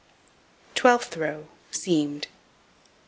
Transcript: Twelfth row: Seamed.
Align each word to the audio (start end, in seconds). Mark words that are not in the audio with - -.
Twelfth 0.73 1.15
row: 1.15 1.45
Seamed. 1.69 2.25